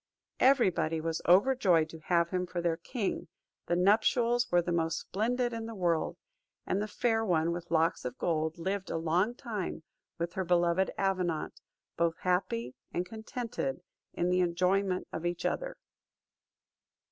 Every 0.39 0.71
body 0.71 0.99
was 0.99 1.21
overjoyed 1.27 1.87
to 1.89 1.99
have 1.99 2.31
him 2.31 2.47
for 2.47 2.59
their 2.59 2.77
king: 2.77 3.27
the 3.67 3.75
nuptials 3.75 4.51
were 4.51 4.63
the 4.63 4.71
most 4.71 4.97
splendid 4.99 5.53
in 5.53 5.67
the 5.67 5.75
world; 5.75 6.17
and 6.65 6.81
the 6.81 6.87
Fair 6.87 7.23
One. 7.23 7.51
with 7.51 7.69
Locks 7.69 8.03
of 8.03 8.17
Gold 8.17 8.57
lived 8.57 8.89
a 8.89 8.97
long 8.97 9.35
time 9.35 9.83
with 10.17 10.33
her 10.33 10.43
beloved 10.43 10.89
Avenant, 10.97 11.61
both 11.97 12.17
happy 12.21 12.73
and 12.91 13.05
contented 13.05 13.83
in 14.13 14.29
the 14.31 14.39
enjoyment 14.39 15.07
of 15.13 15.23
each 15.23 15.45
other. 15.45 15.77